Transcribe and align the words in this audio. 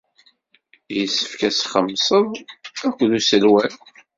Yessefk 0.97 1.39
ad 1.47 1.57
xemmseɣ 1.71 2.27
akked 2.85 3.09
Uselway. 3.17 3.71